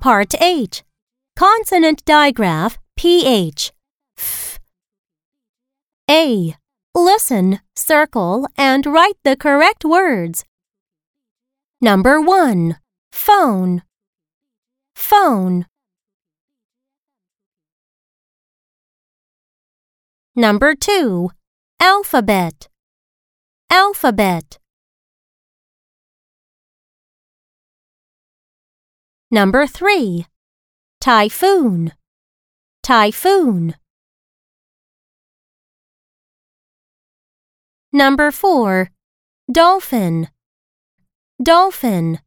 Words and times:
Part 0.00 0.34
H. 0.40 0.82
Consonant 1.36 2.04
digraph 2.04 2.76
PH. 2.96 3.72
F. 4.18 4.58
A. 6.10 6.56
Listen, 6.94 7.60
circle, 7.74 8.46
and 8.56 8.84
write 8.84 9.16
the 9.24 9.36
correct 9.36 9.84
words. 9.84 10.44
Number 11.80 12.20
1. 12.20 12.76
Phone. 13.12 13.82
Phone. 14.94 15.66
Number 20.36 20.74
2. 20.74 21.30
Alphabet. 21.80 22.68
Alphabet. 23.70 24.58
Number 29.34 29.66
3. 29.66 30.26
Typhoon. 31.00 31.92
Typhoon. 32.82 33.74
Number 37.94 38.30
4. 38.30 38.90
Dolphin. 39.50 40.28
Dolphin. 41.42 42.18